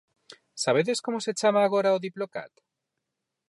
[0.63, 2.51] Sabedes como se chama agora o Diplocat?